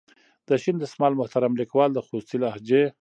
د 0.47 0.49
شین 0.63 0.75
دسمال 0.79 1.13
محترم 1.17 1.53
لیکوال 1.61 1.89
د 1.93 1.99
خوستي 2.05 2.37
لهجې. 2.43 2.83